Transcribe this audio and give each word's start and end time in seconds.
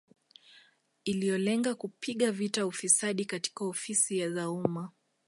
Iliyolenga 1.05 1.75
kupiga 1.75 2.31
vita 2.31 2.65
ufisadi 2.65 3.25
katika 3.25 3.65
ofisi 3.65 4.29
za 4.29 4.49
umma 4.49 4.91